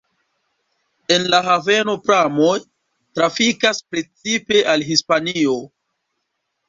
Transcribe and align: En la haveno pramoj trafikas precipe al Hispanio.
En 1.15 1.27
la 1.33 1.41
haveno 1.47 1.95
pramoj 2.07 2.55
trafikas 3.19 3.83
precipe 3.93 4.63
al 4.73 4.87
Hispanio. 4.89 5.55